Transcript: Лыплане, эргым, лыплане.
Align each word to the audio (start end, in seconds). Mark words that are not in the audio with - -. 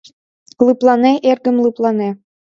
Лыплане, 0.65 1.13
эргым, 1.29 1.55
лыплане. 1.63 2.09